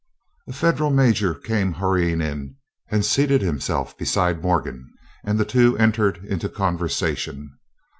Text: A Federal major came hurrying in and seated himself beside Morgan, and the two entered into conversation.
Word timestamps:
A 0.47 0.51
Federal 0.51 0.89
major 0.89 1.35
came 1.35 1.73
hurrying 1.73 2.21
in 2.21 2.55
and 2.89 3.05
seated 3.05 3.43
himself 3.43 3.95
beside 3.99 4.41
Morgan, 4.41 4.89
and 5.23 5.39
the 5.39 5.45
two 5.45 5.77
entered 5.77 6.23
into 6.25 6.49
conversation. 6.49 7.51